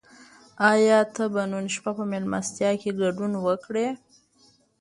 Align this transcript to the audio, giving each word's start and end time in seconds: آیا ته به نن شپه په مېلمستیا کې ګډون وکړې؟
آیا 0.71 0.99
ته 1.15 1.23
به 1.33 1.43
نن 1.51 1.65
شپه 1.73 1.91
په 1.97 2.03
مېلمستیا 2.11 2.71
کې 2.81 2.91
ګډون 3.01 3.31
وکړې؟ 3.45 3.87